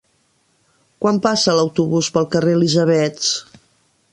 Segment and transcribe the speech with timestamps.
[1.03, 3.31] Quan passa l'autobús pel carrer Elisabets?